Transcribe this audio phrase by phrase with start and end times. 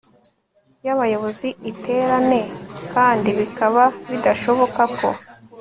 [0.85, 2.39] y abayobozi iterane
[2.93, 5.09] kandi bikaba bidashoboka ko